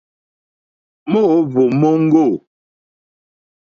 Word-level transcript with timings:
Mòóhwò 1.11 1.63
móŋɡô. 1.79 2.23